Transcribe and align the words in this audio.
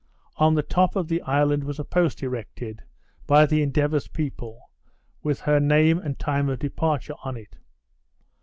On 0.37 0.55
the 0.55 0.63
top 0.63 0.95
of 0.95 1.09
the 1.09 1.21
island 1.21 1.63
was 1.63 1.77
a 1.77 1.83
post 1.85 2.23
erected, 2.23 2.81
by 3.27 3.45
the 3.45 3.61
Endeavour's 3.61 4.07
people, 4.07 4.71
with 5.21 5.41
her 5.41 5.59
name 5.59 5.99
and 5.99 6.17
time 6.17 6.49
of 6.49 6.57
departure 6.57 7.13
on 7.23 7.37
it. 7.37 7.59